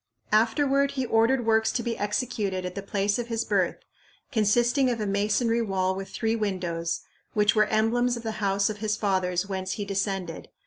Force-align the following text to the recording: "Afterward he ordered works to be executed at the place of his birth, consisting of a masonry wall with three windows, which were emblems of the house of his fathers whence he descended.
"Afterward 0.31 0.93
he 0.93 1.05
ordered 1.05 1.45
works 1.45 1.71
to 1.73 1.83
be 1.83 1.95
executed 1.95 2.65
at 2.65 2.73
the 2.73 2.81
place 2.81 3.19
of 3.19 3.27
his 3.27 3.45
birth, 3.45 3.75
consisting 4.31 4.89
of 4.89 4.99
a 4.99 5.05
masonry 5.05 5.61
wall 5.61 5.93
with 5.93 6.09
three 6.09 6.35
windows, 6.35 7.01
which 7.33 7.53
were 7.55 7.67
emblems 7.67 8.17
of 8.17 8.23
the 8.23 8.41
house 8.41 8.67
of 8.67 8.77
his 8.79 8.97
fathers 8.97 9.45
whence 9.47 9.73
he 9.73 9.85
descended. 9.85 10.49